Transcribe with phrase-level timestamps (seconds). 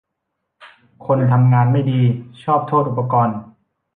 [1.05, 2.01] คนทำงานไม่ดี
[2.43, 3.37] ชอบโทษอุปกรณ์